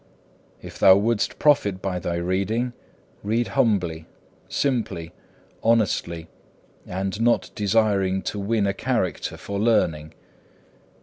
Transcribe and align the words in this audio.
If 0.63 0.79
thou 0.79 0.95
wouldst 0.95 1.37
profit 1.37 1.79
by 1.79 1.99
thy 1.99 2.15
reading, 2.15 2.73
read 3.21 3.49
humbly, 3.49 4.07
simply, 4.49 5.11
honestly, 5.61 6.27
and 6.87 7.21
not 7.21 7.51
desiring 7.53 8.23
to 8.23 8.39
win 8.39 8.65
a 8.65 8.73
character 8.73 9.37
for 9.37 9.59
learning. 9.59 10.15